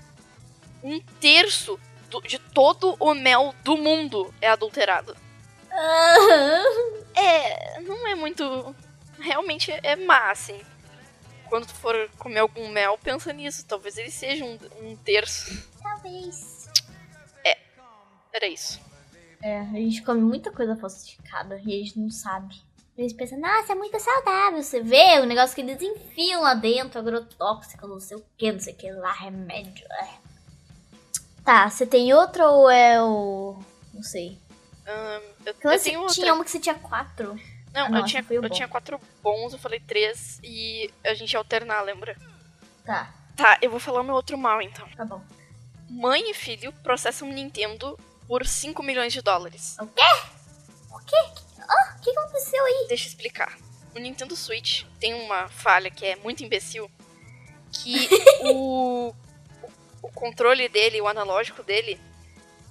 Um 0.83 1.01
terço 1.21 1.79
do- 2.11 2.21
de 2.23 2.39
todo 2.39 2.97
o 2.99 3.15
mel 3.15 3.55
do 3.63 3.77
mundo 3.77 4.33
é 4.41 4.49
adulterado. 4.49 5.17
Ah, 5.71 6.63
É, 7.15 7.81
não 7.81 8.07
é 8.07 8.15
muito. 8.15 8.75
Realmente 9.19 9.71
é 9.71 9.95
má, 9.97 10.31
assim. 10.31 10.61
Quando 11.49 11.67
tu 11.67 11.75
for 11.75 12.09
comer 12.19 12.41
algum 12.41 12.69
mel, 12.69 12.99
pensa 12.99 13.33
nisso. 13.33 13.65
Talvez 13.67 13.97
ele 13.99 14.11
seja 14.11 14.45
um, 14.45 14.59
um 14.83 14.97
terço. 14.97 15.69
talvez. 15.83 16.63
Era 18.35 18.47
isso. 18.47 18.81
É, 19.43 19.59
a 19.61 19.65
gente 19.75 20.01
come 20.03 20.21
muita 20.23 20.51
coisa 20.51 20.75
falsificada 20.75 21.61
e 21.63 21.71
eles 21.73 21.95
não 21.95 22.09
sabem. 22.09 22.59
A 23.03 23.05
Eles 23.05 23.13
pensam, 23.15 23.39
nossa, 23.41 23.73
é 23.73 23.75
muito 23.75 23.99
saudável. 23.99 24.63
Você 24.63 24.81
vê 24.81 25.19
o 25.19 25.27
negócio 25.27 25.55
que 25.57 25.61
eles 25.61 25.83
enfiam 25.83 26.41
lá 26.43 26.55
dentro, 26.55 27.01
agrotóxico, 27.01 27.89
não 27.89 27.99
sei 27.99 28.17
o 28.17 28.25
que, 28.39 28.53
não 28.53 28.61
sei 28.61 28.75
o 28.75 28.77
que 28.77 28.93
lá, 28.93 29.13
remédio. 29.13 29.85
É. 29.91 30.09
Tá, 31.45 31.69
você 31.69 31.85
tem 31.85 32.15
outro 32.15 32.45
ou 32.45 32.71
é 32.71 33.03
o. 33.03 33.59
Não 33.93 34.03
sei. 34.05 34.39
Eu, 34.87 34.95
eu 35.47 35.55
tenho 35.81 36.01
outra. 36.01 36.15
tinha 36.15 36.33
uma 36.33 36.45
que 36.45 36.51
você 36.53 36.61
tinha 36.61 36.77
quatro. 36.77 37.35
Não, 37.75 37.87
Ah, 37.87 37.89
não, 37.89 37.99
eu, 38.01 38.05
tinha, 38.05 38.25
eu 38.31 38.43
bom. 38.43 38.49
tinha 38.49 38.69
quatro 38.69 39.01
bons, 39.21 39.53
eu 39.53 39.59
falei 39.59 39.81
três 39.81 40.39
e 40.45 40.89
a 41.05 41.15
gente 41.15 41.33
ia 41.33 41.39
alternar, 41.39 41.81
lembra? 41.83 42.17
Tá, 42.85 43.13
Tá, 43.35 43.59
eu 43.63 43.71
vou 43.71 43.81
falar 43.81 44.03
o 44.03 44.05
meu 44.05 44.15
outro 44.15 44.37
mal 44.39 44.63
então. 44.63 44.87
tá 44.97 45.05
bom. 45.05 45.21
Mãe 45.89 46.31
e 46.31 46.35
filho 46.35 46.73
processam 46.85 47.29
Nintendo 47.29 47.99
por 48.29 48.47
5 48.47 48.81
milhões 48.83 49.13
de 49.13 49.23
dólares. 49.23 49.77
O 49.81 49.87
quê? 49.87 50.03
O 50.91 50.99
quê? 51.01 51.17
Ah, 51.73 51.97
o 51.97 52.01
que 52.01 52.11
aconteceu 52.11 52.65
aí? 52.65 52.87
Deixa 52.89 53.05
eu 53.05 53.09
explicar. 53.09 53.57
O 53.95 53.99
Nintendo 53.99 54.37
Switch 54.37 54.85
tem 55.01 55.15
uma 55.15 55.49
falha 55.49 55.91
que 55.91 56.05
é 56.05 56.17
muito 56.17 56.45
imbecil, 56.45 56.91
que 57.71 58.09
o, 58.45 59.15
o 60.03 60.09
controle 60.13 60.69
dele, 60.69 61.01
o 61.01 61.09
analógico 61.09 61.63
dele, 61.63 61.99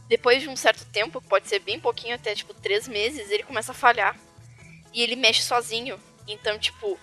depois 0.08 0.42
de 0.42 0.50
um 0.50 0.56
certo 0.56 0.86
tempo, 0.86 1.22
pode 1.22 1.48
ser 1.48 1.60
bem 1.60 1.80
pouquinho, 1.80 2.16
até 2.16 2.36
tipo 2.36 2.54
três 2.54 2.88
meses, 2.88 3.32
ele 3.32 3.44
começa 3.44 3.72
a 3.72 3.76
falhar. 3.76 4.18
E 4.94 5.02
ele 5.02 5.16
mexe 5.16 5.42
sozinho. 5.42 5.98
Então, 6.28 6.60
tipo, 6.60 7.00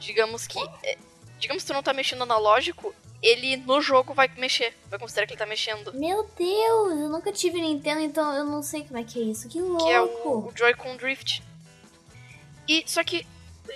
digamos 0.00 0.46
que. 0.46 0.58
é, 0.82 0.98
digamos 1.38 1.62
que 1.62 1.68
tu 1.68 1.72
não 1.72 1.82
tá 1.82 1.92
mexendo 1.92 2.22
analógico, 2.22 2.94
ele 3.22 3.56
no 3.56 3.80
jogo 3.80 4.12
vai 4.12 4.28
mexer. 4.36 4.74
Vai 4.90 4.98
considerar 4.98 5.26
que 5.26 5.34
ele 5.34 5.38
tá 5.38 5.46
mexendo. 5.46 5.92
Meu 5.94 6.28
Deus, 6.36 7.00
eu 7.00 7.08
nunca 7.08 7.32
tive 7.32 7.60
Nintendo, 7.60 8.00
então 8.00 8.34
eu 8.34 8.44
não 8.44 8.62
sei 8.62 8.84
como 8.84 8.98
é 8.98 9.04
que 9.04 9.18
é 9.20 9.22
isso. 9.22 9.48
Que 9.48 9.60
louco. 9.60 9.84
que 9.84 9.90
é 9.90 10.00
o, 10.00 10.48
o 10.48 10.52
Joy-Con 10.54 10.96
Drift. 10.96 11.42
E 12.68 12.84
só 12.86 13.04
que 13.04 13.26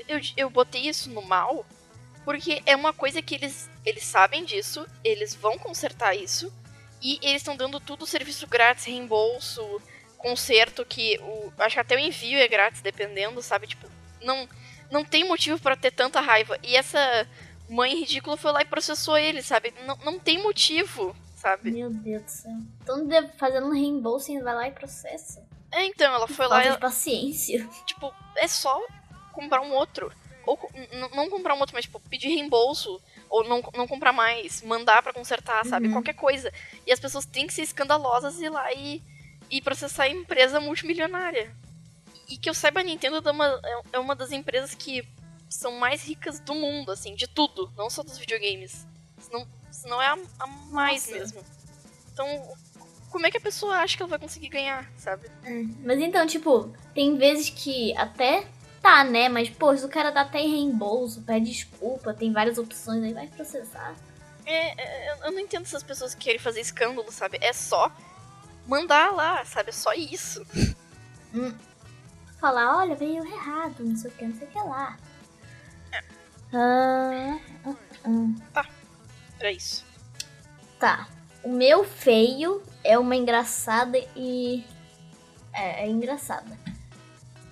eu, 0.08 0.20
eu 0.36 0.50
botei 0.50 0.88
isso 0.88 1.08
no 1.10 1.22
mal 1.22 1.64
porque 2.24 2.60
é 2.66 2.74
uma 2.74 2.92
coisa 2.92 3.22
que 3.22 3.36
eles, 3.36 3.70
eles 3.84 4.04
sabem 4.04 4.44
disso, 4.44 4.84
eles 5.04 5.32
vão 5.32 5.56
consertar 5.56 6.12
isso 6.12 6.52
e 7.00 7.20
eles 7.22 7.36
estão 7.36 7.56
dando 7.56 7.78
tudo 7.78 8.04
serviço 8.04 8.48
grátis, 8.48 8.84
reembolso, 8.84 9.80
conserto 10.18 10.84
que 10.84 11.20
o 11.22 11.52
acho 11.56 11.76
que 11.76 11.80
até 11.80 11.94
o 11.94 12.00
envio 12.00 12.36
é 12.36 12.48
grátis 12.48 12.80
dependendo, 12.80 13.40
sabe? 13.40 13.68
Tipo, 13.68 13.88
não 14.20 14.48
não 14.90 15.04
tem 15.04 15.24
motivo 15.24 15.60
pra 15.60 15.76
ter 15.76 15.92
tanta 15.92 16.20
raiva. 16.20 16.58
E 16.64 16.74
essa 16.74 17.28
mãe 17.68 17.94
ridícula 17.98 18.36
foi 18.36 18.52
lá 18.52 18.62
e 18.62 18.66
processou 18.66 19.16
ele, 19.16 19.42
sabe? 19.42 19.72
Não, 19.86 19.96
não 20.04 20.18
tem 20.18 20.42
motivo, 20.42 21.14
sabe? 21.36 21.70
Meu 21.70 21.90
Deus 21.90 22.22
do 22.22 22.30
céu. 22.30 22.52
Então 22.82 23.08
fazendo 23.36 23.66
um 23.66 23.72
reembolso 23.72 24.30
e 24.32 24.40
vai 24.40 24.54
lá 24.54 24.68
e 24.68 24.72
processa. 24.72 25.44
É, 25.72 25.84
então, 25.84 26.14
ela 26.14 26.28
foi 26.28 26.46
lá 26.46 26.56
Falta 26.56 26.68
e 26.68 26.72
de 26.72 26.78
paciência. 26.78 27.68
tipo, 27.86 28.12
é 28.36 28.48
só 28.48 28.80
comprar 29.32 29.60
um 29.60 29.72
outro. 29.72 30.12
Ou 30.46 30.58
não 31.14 31.28
comprar 31.28 31.54
um 31.54 31.58
outro, 31.58 31.74
mas 31.74 31.84
tipo, 31.84 32.00
pedir 32.08 32.28
reembolso. 32.28 33.00
Ou 33.28 33.42
não, 33.44 33.60
não 33.74 33.86
comprar 33.88 34.12
mais, 34.12 34.62
mandar 34.62 35.02
pra 35.02 35.12
consertar, 35.12 35.66
sabe? 35.66 35.88
Uhum. 35.88 35.94
Qualquer 35.94 36.14
coisa. 36.14 36.52
E 36.86 36.92
as 36.92 37.00
pessoas 37.00 37.26
têm 37.26 37.46
que 37.46 37.52
ser 37.52 37.62
escandalosas 37.62 38.40
e 38.40 38.44
ir 38.44 38.48
lá 38.48 38.72
e, 38.72 39.02
e 39.50 39.60
processar 39.60 40.04
a 40.04 40.08
empresa 40.08 40.60
multimilionária. 40.60 41.52
E 42.28 42.36
que 42.36 42.48
eu 42.48 42.54
saiba, 42.54 42.80
a 42.80 42.84
Nintendo 42.84 43.20
é 43.28 43.32
uma, 43.32 43.60
é- 43.64 43.80
é 43.94 43.98
uma 43.98 44.14
das 44.14 44.30
empresas 44.30 44.74
que 44.74 45.02
são 45.48 45.72
mais 45.72 46.02
ricas 46.02 46.40
do 46.40 46.54
mundo, 46.54 46.90
assim, 46.92 47.14
de 47.14 47.26
tudo, 47.26 47.72
não 47.76 47.88
só 47.88 48.02
dos 48.02 48.18
videogames. 48.18 48.86
Senão, 49.18 49.46
senão 49.70 50.02
é 50.02 50.06
a, 50.08 50.18
a 50.40 50.46
mais 50.46 51.06
Nossa. 51.06 51.18
mesmo. 51.18 51.44
Então, 52.12 52.56
como 53.10 53.26
é 53.26 53.30
que 53.30 53.38
a 53.38 53.40
pessoa 53.40 53.76
acha 53.76 53.96
que 53.96 54.02
ela 54.02 54.10
vai 54.10 54.18
conseguir 54.18 54.48
ganhar, 54.48 54.90
sabe? 54.96 55.28
Mas 55.84 56.00
então, 56.00 56.26
tipo, 56.26 56.72
tem 56.94 57.16
vezes 57.16 57.50
que 57.50 57.96
até 57.96 58.46
tá, 58.82 59.02
né? 59.02 59.28
Mas, 59.28 59.50
pô, 59.50 59.76
se 59.76 59.84
o 59.84 59.88
cara 59.88 60.10
dá 60.10 60.20
até 60.22 60.38
reembolso, 60.38 61.22
pede 61.22 61.50
desculpa, 61.50 62.14
tem 62.14 62.32
várias 62.32 62.56
opções 62.58 63.02
aí, 63.02 63.12
vai 63.12 63.26
processar. 63.26 63.94
É, 64.44 64.80
é, 64.80 65.12
eu- 65.22 65.32
não 65.32 65.40
entendo 65.40 65.62
essas 65.64 65.82
pessoas 65.82 66.14
que 66.14 66.24
querem 66.24 66.38
fazer 66.38 66.60
escândalo, 66.60 67.10
sabe? 67.10 67.36
É 67.40 67.52
só 67.52 67.90
mandar 68.66 69.12
lá, 69.12 69.44
sabe? 69.44 69.70
É 69.70 69.72
só 69.72 69.92
isso. 69.92 70.46
Falar, 72.40 72.76
olha, 72.76 72.94
veio 72.94 73.24
errado, 73.26 73.82
não 73.84 73.96
sei 73.96 74.10
o 74.10 74.14
que, 74.14 74.24
não 74.24 74.36
sei 74.36 74.46
o 74.46 74.50
que 74.50 74.58
lá. 74.58 74.96
Ah, 76.52 77.38
ah, 77.64 77.74
ah. 78.54 78.66
Pra 79.38 79.52
isso. 79.52 79.84
Tá. 80.78 81.08
O 81.42 81.50
meu 81.50 81.84
feio 81.84 82.62
é 82.82 82.98
uma 82.98 83.16
engraçada 83.16 83.98
e. 84.16 84.64
É, 85.52 85.84
é 85.84 85.88
engraçada. 85.88 86.58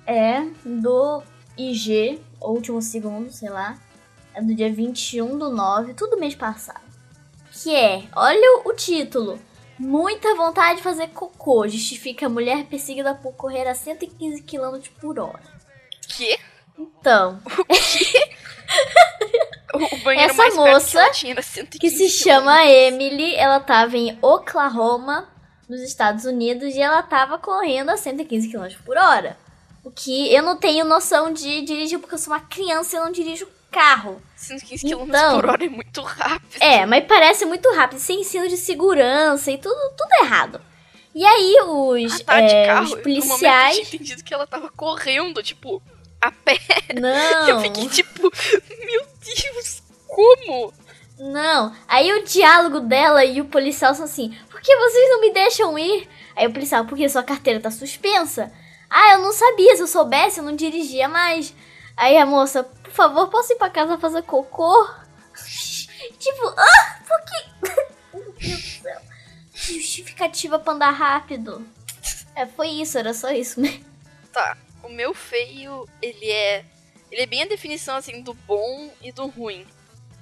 É 0.07 0.43
do 0.65 1.23
IG, 1.57 2.21
último 2.41 2.81
segundo, 2.83 3.31
sei 3.31 3.51
lá. 3.51 3.79
É 4.35 4.43
do 4.43 4.55
dia 4.55 4.73
21 4.73 5.39
do 5.39 5.51
9, 5.51 5.95
tudo 5.95 6.19
mês 6.19 6.35
passado. 6.35 6.83
Que 7.53 7.75
é, 7.75 8.05
olha 8.15 8.63
o, 8.65 8.73
título. 8.73 9.39
Muita 9.79 10.35
vontade 10.35 10.79
de 10.79 10.83
fazer 10.83 11.09
cocô. 11.09 11.67
Justifica 11.69 12.27
a 12.27 12.29
mulher 12.29 12.67
perseguida 12.67 13.15
por 13.15 13.33
correr 13.35 13.67
a 13.69 13.75
115 13.75 14.43
km 14.43 14.79
por 15.01 15.19
hora. 15.19 15.43
Que? 16.09 16.39
Então, 16.77 17.41
O, 17.49 18.34
o 19.93 19.99
banheiro 20.03 20.31
Essa 20.31 20.37
mais 20.43 20.55
perto 20.55 20.71
moça 20.71 20.91
que 20.91 20.97
ela 20.99 21.11
tinha 21.11 21.33
era 21.33 21.43
115 21.43 21.79
que 21.79 21.91
se 21.91 22.09
chama 22.09 22.65
Emily, 22.67 23.35
ela 23.37 23.61
tava 23.61 23.97
em 23.97 24.19
Oklahoma, 24.23 25.29
nos 25.69 25.81
Estados 25.81 26.25
Unidos, 26.25 26.75
e 26.75 26.81
ela 26.81 27.03
tava 27.03 27.39
correndo 27.39 27.91
a 27.91 27.97
115 27.97 28.49
km 28.51 28.67
por 28.85 28.97
hora. 28.97 29.37
O 29.83 29.91
que 29.91 30.33
eu 30.35 30.43
não 30.43 30.57
tenho 30.57 30.85
noção 30.85 31.33
de 31.33 31.61
dirigir 31.63 31.99
porque 31.99 32.15
eu 32.15 32.19
sou 32.19 32.33
uma 32.33 32.41
criança 32.41 32.97
e 32.97 32.99
eu 32.99 33.05
não 33.05 33.13
dirijo 33.13 33.47
carro. 33.71 34.23
115 34.37 34.87
km 34.87 35.03
Então. 35.09 35.41
por 35.41 35.51
hora 35.51 35.65
é 35.65 35.69
muito 35.69 36.01
rápido. 36.03 36.57
É, 36.63 36.87
mas 36.87 37.05
parece 37.05 37.45
muito 37.45 37.69
rápido, 37.75 37.99
sem 37.99 38.21
ensino 38.21 38.49
de 38.49 38.57
segurança 38.57 39.51
e 39.51 39.59
tudo, 39.59 39.75
tudo 39.97 40.11
errado. 40.25 40.61
E 41.15 41.25
aí 41.25 41.57
os, 41.67 42.21
Ah, 42.21 42.25
tá, 42.25 42.41
de 42.41 42.53
é, 42.53 42.67
carro. 42.67 42.85
os 42.85 42.91
No 42.91 42.97
momento 42.97 43.03
policiais. 43.05 43.77
eu 43.79 43.85
tinha 43.85 43.95
entendido 43.97 44.25
que 44.25 44.35
ela 44.35 44.47
tava 44.47 44.69
correndo, 44.71 45.43
tipo, 45.43 45.83
a 46.25 46.33
pé. 46.33 46.59
Não. 46.95 47.49
Eu 47.49 47.61
fiquei 47.61 47.89
tipo, 47.89 48.23
meu 48.23 49.07
Deus, 49.25 49.83
como? 50.09 50.73
Não. 51.19 51.75
Aí 51.87 52.13
o 52.13 52.25
diálogo 52.25 52.81
dela 52.81 53.25
e 53.25 53.41
o 53.41 53.47
policial 53.47 53.95
são 53.95 54.05
assim: 54.05 54.37
por 54.51 54.61
que 54.61 54.77
vocês 54.77 55.11
não 55.11 55.21
me 55.21 55.33
deixam 55.33 55.79
ir? 55.79 56.09
Aí 56.37 56.47
o 56.47 56.53
policial, 56.53 56.85
porque 56.87 57.09
sua 57.09 57.23
carteira 57.23 57.61
tá 57.61 57.71
suspensa. 57.71 58.53
Ah, 58.91 59.13
eu 59.13 59.19
não 59.19 59.33
sabia, 59.33 59.75
se 59.77 59.83
eu 59.83 59.87
soubesse, 59.87 60.39
eu 60.39 60.45
não 60.45 60.55
dirigia 60.55 61.09
mais. 61.09 61.55
Aí 61.97 62.17
a 62.17 62.27
moça, 62.27 62.65
por 62.65 62.93
favor, 62.93 63.29
posso 63.29 63.53
ir 63.53 63.57
pra 63.57 63.71
casa 63.71 63.99
fazer 63.99 64.23
cocô? 64.23 64.89
tipo, 66.19 66.47
ah, 66.57 66.99
por 67.07 67.21
que. 67.25 67.85
Meu 68.15 68.33
Deus 68.33 68.63
do 68.63 68.83
céu. 68.83 69.01
Justificativa 69.53 70.59
pra 70.59 70.73
andar 70.73 70.91
rápido. 70.91 71.67
É, 72.35 72.47
foi 72.47 72.69
isso, 72.69 72.99
era 72.99 73.15
só 73.15 73.31
isso 73.31 73.61
mesmo. 73.61 73.85
Tá, 74.33 74.57
o 74.85 74.89
meu 74.89 75.15
feio, 75.15 75.89
ele 76.03 76.31
é. 76.31 76.65
Ele 77.11 77.23
é 77.23 77.27
bem 77.27 77.43
a 77.43 77.47
definição 77.47 77.97
assim 77.97 78.23
do 78.23 78.35
bom 78.35 78.93
e 79.01 79.13
do 79.13 79.27
ruim. 79.27 79.67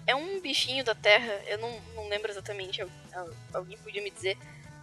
É 0.06 0.14
um 0.14 0.40
bichinho 0.40 0.84
da 0.84 0.94
terra, 0.94 1.32
eu 1.46 1.58
não, 1.58 1.80
não 1.94 2.08
lembro 2.08 2.30
exatamente, 2.30 2.82
al- 2.82 2.88
al- 3.14 3.30
alguém 3.54 3.78
podia 3.78 4.02
me 4.02 4.10
dizer. 4.10 4.36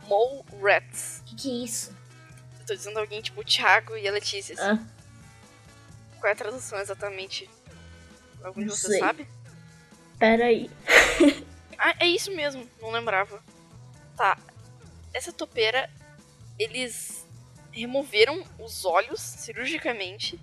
Mole 0.07 0.43
rats. 0.61 1.19
O 1.21 1.23
que, 1.25 1.35
que 1.35 1.49
é 1.51 1.65
isso? 1.65 1.95
Eu 2.59 2.65
tô 2.65 2.73
dizendo 2.73 2.97
alguém 2.99 3.21
tipo 3.21 3.41
o 3.41 3.43
Thiago 3.43 3.95
e 3.97 4.07
a 4.07 4.11
Letícia. 4.11 4.55
assim. 4.55 4.81
Ah. 4.81 6.19
Qual 6.19 6.29
é 6.29 6.33
a 6.33 6.35
tradução 6.35 6.79
exatamente? 6.79 7.47
Algum 8.43 8.61
de 8.63 8.69
vocês 8.69 8.99
sabe? 8.99 9.27
Peraí. 10.17 10.69
Ah, 11.81 11.95
é 12.01 12.07
isso 12.07 12.29
mesmo, 12.35 12.69
não 12.81 12.91
lembrava. 12.91 13.41
Tá. 14.17 14.37
Essa 15.13 15.31
topeira, 15.31 15.89
eles 16.57 17.25
removeram 17.71 18.43
os 18.59 18.85
olhos 18.85 19.19
cirurgicamente 19.19 20.39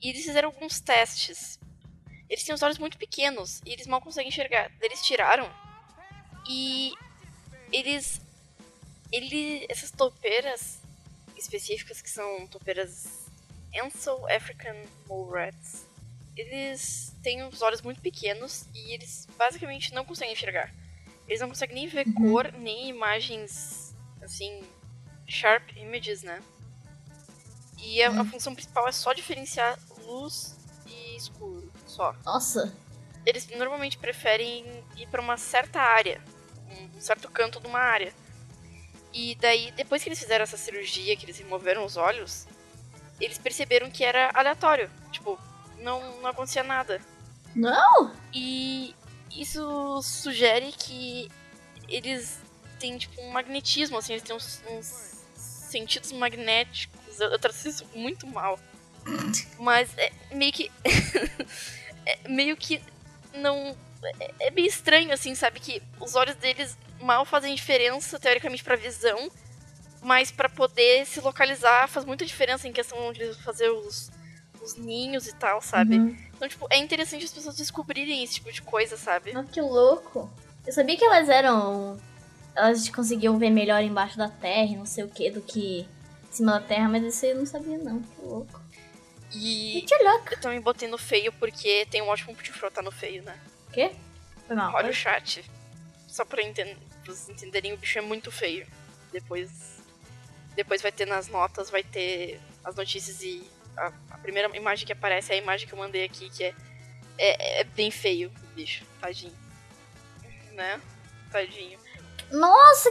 e 0.00 0.10
eles 0.10 0.24
fizeram 0.24 0.48
alguns 0.48 0.80
testes. 0.80 1.58
Eles 2.28 2.44
têm 2.44 2.54
os 2.54 2.62
olhos 2.62 2.78
muito 2.78 2.98
pequenos 2.98 3.60
e 3.64 3.72
eles 3.72 3.86
mal 3.86 4.00
conseguem 4.00 4.28
enxergar. 4.28 4.70
Eles 4.80 5.02
tiraram 5.02 5.50
e 6.48 6.92
eles. 7.72 8.20
Ele, 9.12 9.64
essas 9.68 9.90
topeiras 9.90 10.80
específicas, 11.36 12.02
que 12.02 12.10
são 12.10 12.46
topeiras 12.48 13.26
Ansel 13.82 14.26
African 14.28 14.76
Mole 15.06 15.30
Rats, 15.30 15.86
eles 16.36 17.14
têm 17.22 17.42
os 17.44 17.62
olhos 17.62 17.82
muito 17.82 18.00
pequenos 18.00 18.66
e 18.74 18.92
eles 18.92 19.26
basicamente 19.38 19.94
não 19.94 20.04
conseguem 20.04 20.32
enxergar. 20.32 20.74
Eles 21.28 21.40
não 21.40 21.48
conseguem 21.48 21.76
nem 21.76 21.86
ver 21.88 22.04
cor, 22.12 22.52
nem 22.52 22.88
imagens, 22.88 23.94
assim, 24.20 24.62
sharp 25.26 25.70
images, 25.76 26.22
né? 26.22 26.40
E 27.78 28.02
a, 28.02 28.20
a 28.20 28.24
função 28.24 28.54
principal 28.54 28.88
é 28.88 28.92
só 28.92 29.12
diferenciar 29.12 29.78
luz 30.06 30.56
e 30.86 31.16
escuro, 31.16 31.70
só. 31.86 32.14
Nossa. 32.24 32.74
Eles 33.24 33.48
normalmente 33.48 33.98
preferem 33.98 34.84
ir 34.96 35.06
pra 35.08 35.20
uma 35.20 35.36
certa 35.36 35.80
área, 35.80 36.22
um 36.94 37.00
certo 37.00 37.28
canto 37.30 37.60
de 37.60 37.66
uma 37.66 37.80
área. 37.80 38.12
E 39.12 39.34
daí, 39.36 39.72
depois 39.72 40.02
que 40.02 40.08
eles 40.08 40.18
fizeram 40.18 40.42
essa 40.42 40.56
cirurgia, 40.56 41.16
que 41.16 41.24
eles 41.24 41.38
removeram 41.38 41.84
os 41.84 41.96
olhos, 41.96 42.46
eles 43.20 43.38
perceberam 43.38 43.90
que 43.90 44.04
era 44.04 44.30
aleatório. 44.34 44.90
Tipo, 45.10 45.38
não, 45.78 46.20
não 46.20 46.28
acontecia 46.28 46.62
nada. 46.62 47.00
Não? 47.54 48.12
E 48.32 48.94
isso 49.30 50.02
sugere 50.02 50.72
que 50.72 51.30
eles 51.88 52.38
têm, 52.78 52.98
tipo, 52.98 53.20
um 53.22 53.30
magnetismo, 53.30 53.98
assim, 53.98 54.12
eles 54.12 54.22
têm 54.22 54.36
uns, 54.36 54.62
uns 54.68 55.15
sentidos 55.66 56.12
magnéticos. 56.12 57.20
Eu, 57.20 57.30
eu 57.30 57.38
traduzi 57.38 57.68
isso 57.68 57.86
muito 57.94 58.26
mal. 58.26 58.58
Mas 59.58 59.88
é 59.96 60.10
meio 60.32 60.52
que. 60.52 60.70
é 62.04 62.28
meio 62.28 62.56
que 62.56 62.80
não. 63.34 63.76
É, 64.20 64.48
é 64.48 64.50
meio 64.50 64.66
estranho, 64.66 65.12
assim, 65.12 65.34
sabe? 65.34 65.60
Que 65.60 65.82
os 66.00 66.14
olhos 66.14 66.34
deles 66.36 66.76
mal 67.00 67.24
fazem 67.24 67.54
diferença, 67.54 68.18
teoricamente, 68.18 68.64
pra 68.64 68.76
visão. 68.76 69.30
Mas 70.02 70.30
para 70.30 70.48
poder 70.48 71.06
se 71.06 71.20
localizar 71.20 71.88
faz 71.88 72.04
muita 72.04 72.24
diferença 72.24 72.68
em 72.68 72.72
questão 72.72 73.12
de 73.12 73.34
fazer 73.42 73.70
os, 73.70 74.10
os 74.62 74.76
ninhos 74.76 75.26
e 75.26 75.34
tal, 75.34 75.60
sabe? 75.60 75.98
Uhum. 75.98 76.16
Então, 76.34 76.48
tipo, 76.48 76.66
é 76.70 76.76
interessante 76.78 77.24
as 77.24 77.32
pessoas 77.32 77.56
descobrirem 77.56 78.22
esse 78.22 78.34
tipo 78.34 78.52
de 78.52 78.62
coisa, 78.62 78.96
sabe? 78.96 79.32
Ah, 79.34 79.44
que 79.44 79.60
louco. 79.60 80.30
Eu 80.66 80.72
sabia 80.72 80.96
que 80.96 81.04
elas 81.04 81.28
eram. 81.28 81.98
Elas 82.56 82.88
conseguiam 82.88 83.38
ver 83.38 83.50
melhor 83.50 83.82
embaixo 83.82 84.16
da 84.16 84.28
terra, 84.28 84.76
não 84.76 84.86
sei 84.86 85.04
o 85.04 85.08
que, 85.08 85.30
do 85.30 85.42
que 85.42 85.80
em 85.80 86.32
cima 86.32 86.52
da 86.52 86.60
terra, 86.66 86.88
mas 86.88 87.02
isso 87.04 87.26
eu 87.26 87.36
não 87.36 87.46
sabia, 87.46 87.76
não. 87.78 88.00
Que 88.00 88.22
louco. 88.22 88.60
E 89.34 89.84
Que 89.86 90.02
louco. 90.02 90.32
eu 90.32 90.40
também 90.40 90.60
botei 90.60 90.88
no 90.88 90.96
feio 90.96 91.32
porque 91.34 91.86
tem 91.90 92.00
um 92.02 92.08
ótimo 92.08 92.34
de 92.34 92.52
frotar 92.52 92.82
no 92.82 92.90
feio, 92.90 93.22
né? 93.22 93.38
O 93.68 93.72
quê? 93.72 93.92
Foi 94.46 94.56
mal. 94.56 94.74
Olha 94.74 94.90
o 94.90 94.94
chat. 94.94 95.44
Só 96.08 96.24
pra, 96.24 96.42
enten 96.42 96.76
pra 97.04 97.12
vocês 97.12 97.28
entenderem, 97.28 97.72
o 97.74 97.76
bicho 97.76 97.98
é 97.98 98.02
muito 98.02 98.30
feio. 98.32 98.66
Depois. 99.12 99.76
Depois 100.54 100.80
vai 100.80 100.90
ter 100.92 101.06
nas 101.06 101.28
notas, 101.28 101.68
vai 101.68 101.82
ter 101.82 102.40
as 102.64 102.74
notícias 102.74 103.22
e 103.22 103.46
a, 103.76 103.92
a 104.10 104.18
primeira 104.18 104.54
imagem 104.56 104.86
que 104.86 104.92
aparece 104.92 105.32
é 105.32 105.34
a 105.34 105.38
imagem 105.38 105.68
que 105.68 105.74
eu 105.74 105.78
mandei 105.78 106.04
aqui, 106.04 106.30
que 106.30 106.44
é, 106.44 106.54
é, 107.18 107.60
é 107.60 107.64
bem 107.64 107.90
feio 107.90 108.32
o 108.42 108.54
bicho. 108.54 108.84
Tadinho. 109.00 109.34
Né? 110.52 110.80
Tadinho. 111.30 111.78
Nossa! 112.30 112.90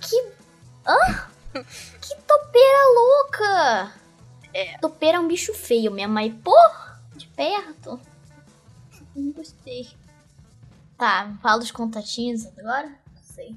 Que. 0.00 0.32
Hã? 0.86 1.30
que 2.00 2.14
topeira 2.22 2.84
louca! 2.94 3.92
É. 4.52 4.78
Topeira 4.78 5.18
é 5.18 5.20
um 5.20 5.28
bicho 5.28 5.52
feio 5.52 5.90
mesmo, 5.90 6.14
mas 6.14 6.32
pô, 6.42 6.56
de 7.14 7.26
perto. 7.28 8.00
Não 9.14 9.32
gostei. 9.32 9.88
Tá, 10.96 11.36
fala 11.42 11.58
dos 11.58 11.70
contatinhos 11.70 12.46
agora? 12.46 12.88
Não 12.88 13.22
sei. 13.22 13.56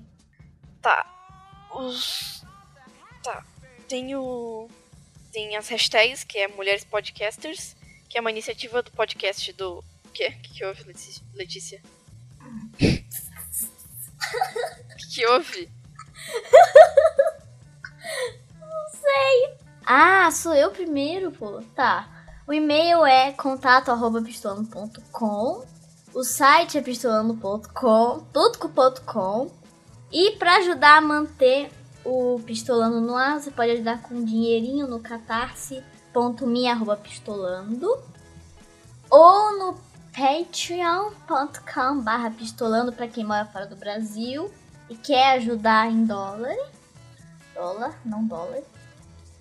Tá. 0.82 1.06
Os. 1.74 2.44
Tá. 3.24 3.46
Tem 3.88 4.16
o. 4.16 4.70
Tem 5.32 5.56
as 5.56 5.70
hashtags, 5.70 6.24
que 6.24 6.38
é 6.40 6.48
Mulheres 6.48 6.84
Podcasters, 6.84 7.76
que 8.10 8.18
é 8.18 8.22
uma 8.22 8.32
iniciativa 8.32 8.82
do 8.82 8.92
podcast 8.92 9.54
do. 9.54 9.80
O 10.06 10.10
quê? 10.12 10.36
O 10.38 10.42
que, 10.42 10.54
que 10.56 10.66
houve, 10.66 10.84
Letícia? 11.34 11.82
O 14.92 15.14
que, 15.14 15.26
houve? 15.28 15.72
Ah, 19.92 20.30
sou 20.32 20.54
eu 20.54 20.70
primeiro, 20.70 21.32
pô. 21.32 21.64
Tá. 21.76 22.08
O 22.46 22.54
e-mail 22.54 23.04
é 23.04 23.32
contato@pistolando.com. 23.32 25.66
O 26.14 26.24
site 26.24 26.78
é 26.78 26.82
pistolando.com, 26.82 28.20
tudo 28.32 28.60
com 28.60 28.70
ponto 28.70 29.02
.com. 29.02 29.50
E 30.12 30.34
pra 30.38 30.58
ajudar 30.58 30.98
a 30.98 31.02
manter 31.02 31.72
o 32.06 32.40
Pistolando 32.46 33.02
no 33.02 33.16
ar, 33.16 33.40
você 33.40 33.50
pode 33.50 33.72
ajudar 33.72 34.04
com 34.04 34.14
um 34.16 34.24
dinheirinho 34.24 34.86
no 34.88 35.00
catarse.me 35.00 35.84
pistolando 37.04 38.00
ou 39.10 39.58
no 39.58 39.74
patreon.com 40.14 42.02
barra 42.02 42.32
pistolando 42.32 42.92
pra 42.94 43.08
quem 43.08 43.24
mora 43.24 43.46
fora 43.46 43.66
do 43.66 43.76
Brasil 43.76 44.54
e 44.90 44.96
quer 44.96 45.34
ajudar 45.38 45.88
em 45.92 46.06
dólar. 46.06 46.56
Dólar, 47.54 48.00
não 48.06 48.26
dólar. 48.26 48.62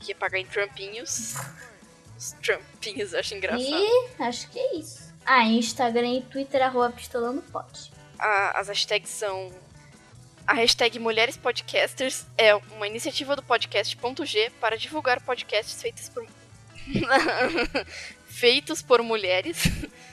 Que 0.00 0.12
é 0.12 0.14
pagar 0.14 0.38
em 0.38 0.46
trampinhos. 0.46 1.34
Os 2.18 2.32
trampinhos 2.42 3.14
acho 3.14 3.34
engraçado. 3.34 3.64
E 3.70 4.22
acho 4.22 4.48
que 4.50 4.58
é 4.58 4.76
isso. 4.76 5.14
Ah, 5.24 5.44
Instagram 5.44 6.14
e 6.14 6.22
Twitter, 6.22 6.62
arroba 6.62 6.90
pistolando 6.90 7.42
pode. 7.42 7.92
A- 8.18 8.58
as 8.58 8.68
hashtags 8.68 9.10
são. 9.10 9.52
A 10.46 10.54
hashtag 10.54 10.98
Mulheres 10.98 11.36
Podcasters 11.36 12.24
é 12.38 12.54
uma 12.54 12.86
iniciativa 12.88 13.36
do 13.36 13.42
podcast.g 13.42 14.50
para 14.58 14.78
divulgar 14.78 15.20
podcasts 15.20 15.80
feitos 15.80 16.08
por. 16.08 16.26
feitos 18.26 18.80
por 18.82 19.02
mulheres. 19.02 19.62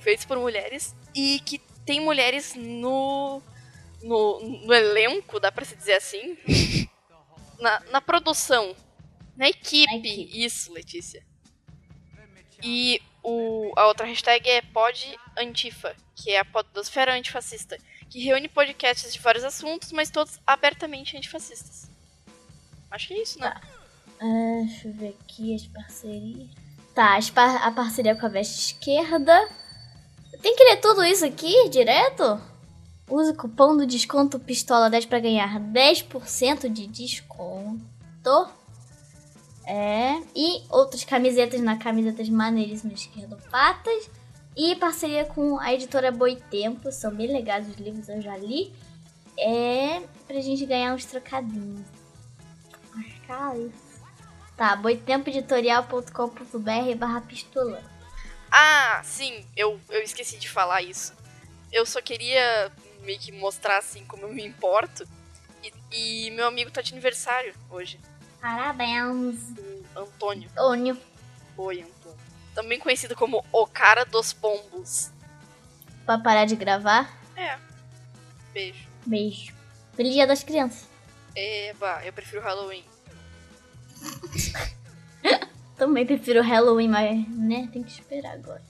feitos 0.00 0.24
por 0.24 0.38
mulheres. 0.38 0.94
E 1.14 1.40
que 1.40 1.58
tem 1.84 2.00
mulheres 2.00 2.54
no. 2.54 3.42
no, 4.02 4.40
no 4.40 4.72
elenco, 4.72 5.40
dá 5.40 5.50
pra 5.50 5.64
se 5.64 5.76
dizer 5.76 5.94
assim. 5.94 6.36
na, 7.60 7.80
na 7.90 8.00
produção. 8.00 8.74
Na 9.36 9.48
equipe. 9.48 9.86
Na 9.86 9.98
equipe. 9.98 10.44
Isso, 10.44 10.72
Letícia. 10.72 11.24
E 12.62 13.00
o, 13.22 13.72
a 13.76 13.86
outra 13.86 14.06
hashtag 14.06 14.48
é 14.48 14.62
Pod 14.62 15.18
Antifa, 15.36 15.94
que 16.14 16.30
é 16.30 16.40
a 16.40 16.44
podosfera 16.44 17.14
antifascista, 17.14 17.78
que 18.08 18.22
reúne 18.22 18.48
podcasts 18.48 19.12
de 19.12 19.18
vários 19.18 19.44
assuntos, 19.44 19.92
mas 19.92 20.10
todos 20.10 20.38
abertamente 20.46 21.16
antifascistas. 21.16 21.90
Acho 22.90 23.08
que 23.08 23.14
é 23.14 23.22
isso, 23.22 23.38
né? 23.38 23.54
Ah, 24.20 24.62
deixa 24.66 24.88
eu 24.88 24.92
ver 24.92 25.16
aqui 25.20 25.54
as 25.54 25.66
parcerias. 25.66 26.50
Tá, 26.94 27.18
a 27.62 27.70
parceria 27.70 28.16
com 28.16 28.26
a 28.26 28.28
Veste 28.28 28.74
Esquerda. 28.74 29.48
Tem 30.42 30.56
que 30.56 30.64
ler 30.64 30.80
tudo 30.80 31.04
isso 31.04 31.24
aqui 31.24 31.68
direto? 31.68 32.40
Use 33.08 33.30
o 33.32 33.34
cupom 33.34 33.76
do 33.76 33.86
desconto 33.86 34.38
Pistola10 34.38 35.08
para 35.08 35.18
ganhar 35.18 35.58
10% 35.60 36.68
de 36.68 36.86
desconto. 36.86 38.48
É. 39.66 40.20
E 40.34 40.62
outras 40.70 41.04
camisetas 41.04 41.60
na 41.60 41.76
camisetas 41.76 42.28
maneiríssimas 42.28 43.00
esquerdopatas. 43.00 44.08
E 44.56 44.76
parceria 44.76 45.24
com 45.24 45.58
a 45.58 45.74
editora 45.74 46.12
Boitempo. 46.12 46.92
São 46.92 47.12
bem 47.14 47.32
legais 47.32 47.68
os 47.68 47.76
livros, 47.76 48.08
eu 48.08 48.22
já 48.22 48.36
li. 48.36 48.72
É. 49.38 50.00
Pra 50.26 50.40
gente 50.40 50.64
ganhar 50.64 50.94
uns 50.94 51.04
trocadinhos. 51.04 51.84
Marcar 52.94 53.58
isso. 53.58 53.90
Tá, 54.56 54.76
boitempoeditorial.com.br 54.76 56.96
barra 56.96 57.20
pistola. 57.22 57.82
Ah, 58.50 59.00
sim, 59.04 59.44
eu, 59.56 59.80
eu 59.90 60.02
esqueci 60.02 60.36
de 60.38 60.48
falar 60.48 60.82
isso. 60.82 61.14
Eu 61.72 61.86
só 61.86 62.00
queria 62.02 62.70
meio 63.02 63.18
que 63.18 63.30
mostrar 63.32 63.78
assim 63.78 64.04
como 64.04 64.24
eu 64.24 64.32
me 64.32 64.44
importo. 64.44 65.06
E, 65.62 66.26
e 66.26 66.30
meu 66.32 66.46
amigo 66.46 66.70
tá 66.70 66.80
de 66.82 66.92
aniversário 66.92 67.54
hoje. 67.70 68.00
Parabéns, 68.40 69.36
Antônio. 69.94 70.48
Antônio. 70.52 70.98
Oi, 71.56 71.82
Antônio. 71.82 72.18
Também 72.54 72.78
conhecido 72.78 73.14
como 73.14 73.44
o 73.52 73.66
cara 73.66 74.04
dos 74.04 74.32
pombos. 74.32 75.10
Pra 76.04 76.18
parar 76.18 76.44
de 76.46 76.56
gravar, 76.56 77.16
É. 77.36 77.56
Beijo. 78.52 78.88
beijo. 79.06 79.54
Feliz 79.94 80.12
dia 80.14 80.26
das 80.26 80.42
crianças. 80.42 80.88
Eba, 81.36 82.04
eu 82.04 82.12
prefiro 82.12 82.42
Halloween. 82.42 82.84
Também 85.80 86.04
prefiro 86.04 86.42
Halloween, 86.42 86.88
mas, 86.88 87.26
né, 87.30 87.66
tem 87.72 87.82
que 87.82 87.90
esperar 87.90 88.34
agora. 88.34 88.62